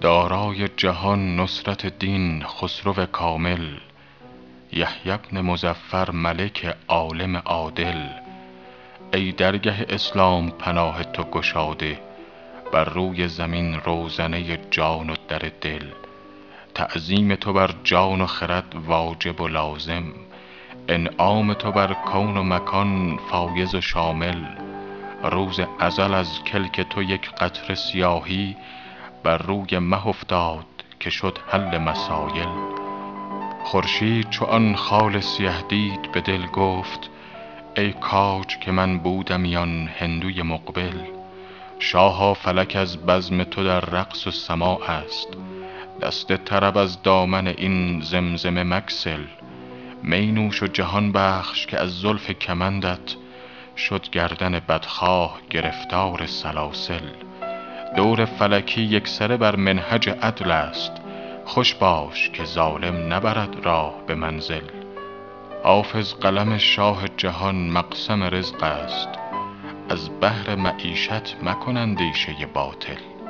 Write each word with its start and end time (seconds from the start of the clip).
دارای 0.00 0.68
جهان 0.76 1.36
نصرت 1.40 1.86
دین 1.98 2.44
خسرو 2.44 3.06
کامل 3.06 3.76
یحیی 4.72 5.16
بن 5.16 5.40
مظفر 5.40 6.10
ملک 6.10 6.76
عالم 6.88 7.36
عادل. 7.36 8.08
ای 9.14 9.32
درگه 9.32 9.86
اسلام 9.88 10.50
پناه 10.50 11.04
تو 11.04 11.22
گشاده 11.22 11.98
بر 12.72 12.84
روی 12.84 13.28
زمین 13.28 13.74
روزنه 13.74 14.58
جان 14.70 15.10
و 15.10 15.14
در 15.28 15.50
دل. 15.60 15.86
تعظیم 16.74 17.34
تو 17.34 17.52
بر 17.52 17.74
جان 17.84 18.20
و 18.20 18.26
خرد 18.26 18.74
واجب 18.86 19.40
و 19.40 19.48
لازم. 19.48 20.04
انعام 20.88 21.54
تو 21.54 21.72
بر 21.72 21.92
کون 21.92 22.36
و 22.36 22.42
مکان 22.42 23.18
فایض 23.30 23.74
و 23.74 23.80
شامل. 23.80 24.44
روز 25.24 25.60
ازل 25.78 26.14
از 26.14 26.44
کلک 26.44 26.80
تو 26.80 27.02
یک 27.02 27.30
قطره 27.30 27.74
سیاهی 27.74 28.56
بر 29.22 29.38
روی 29.38 29.78
مه 29.78 30.06
افتاد 30.06 30.66
که 31.00 31.10
شد 31.10 31.38
حل 31.48 31.78
مسایل. 31.78 32.48
خورشید 33.64 34.30
چو 34.30 34.44
آن 34.44 34.76
خال 34.76 35.20
سیه 35.20 35.62
دید 35.68 36.12
به 36.12 36.20
دل 36.20 36.46
گفت 36.46 37.10
ای 37.76 37.92
کاج 37.92 38.58
که 38.58 38.72
من 38.72 38.98
بودمی 38.98 39.56
آن 39.56 39.90
هندوی 39.98 40.42
مقبل. 40.42 40.98
شاها 41.78 42.34
فلک 42.34 42.76
از 42.76 43.06
بزم 43.06 43.44
تو 43.44 43.64
در 43.64 43.80
رقص 43.80 44.26
و 44.26 44.30
سماع 44.30 44.90
است. 44.90 45.28
دست 46.02 46.36
طرب 46.36 46.78
از 46.78 47.02
دامن 47.02 47.46
این 47.46 48.00
زمزمه 48.00 48.62
مگسل 48.62 49.24
می 50.02 50.32
نوش 50.32 50.62
و 50.62 50.66
جهان 50.66 51.12
بخش 51.12 51.66
که 51.66 51.80
از 51.80 52.00
زلف 52.00 52.30
کمندت 52.30 53.14
شد 53.76 54.10
گردن 54.10 54.60
بدخواه 54.68 55.40
گرفتار 55.50 56.26
سلاسل. 56.26 57.08
دور 57.96 58.24
فلکی 58.24 58.82
یکسره 58.82 59.36
بر 59.36 59.56
منهج 59.56 60.08
عدل 60.08 60.50
است. 60.50 60.92
خوش 61.44 61.74
باش 61.74 62.30
که 62.30 62.44
ظالم 62.44 63.12
نبرد 63.12 63.56
راه 63.64 63.94
به 64.06 64.14
منزل. 64.14 64.62
حافظ 65.64 66.14
قلم 66.14 66.58
شاه 66.58 67.08
جهان 67.16 67.70
مقسم 67.70 68.22
رزق 68.22 68.62
است. 68.62 69.08
از 69.88 70.20
بهر 70.20 70.54
معیشت 70.54 71.36
مکن 71.42 71.76
اندیشه 71.76 72.46
باطل. 72.54 73.21